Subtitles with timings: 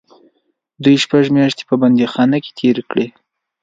[0.83, 3.07] دوی شپږ میاشتې په بندیخانه کې تېرې کړې.